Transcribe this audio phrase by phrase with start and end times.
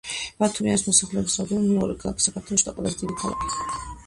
[0.43, 3.55] ბათუმი არის მოსახლეობის რაოდენობით მეორე ქალაქი საქართველოში და ყველაზე დიდი ქალაქი